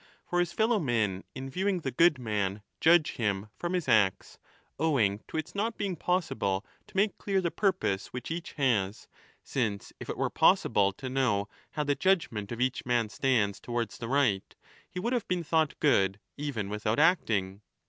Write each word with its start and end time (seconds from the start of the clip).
For 0.25 0.39
his 0.39 0.51
fellow 0.51 0.79
men 0.79 1.23
in 1.35 1.47
viewing 1.47 1.81
the 1.81 1.91
good 1.91 2.17
man 2.17 2.63
judge 2.79 3.17
him 3.17 3.49
from 3.59 3.73
his 3.73 3.87
acts, 3.87 4.39
owing 4.79 5.19
to 5.27 5.37
its 5.37 5.53
not 5.53 5.77
being 5.77 5.95
possible 5.95 6.65
to 6.87 6.97
make 6.97 7.19
clear 7.19 7.39
the 7.39 7.51
purpose 7.51 8.07
which 8.07 8.31
each 8.31 8.53
has, 8.53 9.07
since 9.43 9.93
if 9.99 10.09
it 10.09 10.17
were 10.17 10.31
possible 10.31 10.91
to 10.93 11.07
know 11.07 11.47
how 11.73 11.83
the 11.83 11.93
judgement 11.93 12.51
of 12.51 12.59
each 12.59 12.83
man 12.83 13.09
stands 13.09 13.59
towards 13.59 13.99
the 13.99 14.07
right, 14.07 14.55
he 14.89 14.99
would 14.99 15.13
5 15.13 15.21
have 15.21 15.27
been 15.27 15.43
thought 15.43 15.79
good 15.79 16.19
even 16.35 16.67
without 16.67 16.97
acting. 16.97 17.61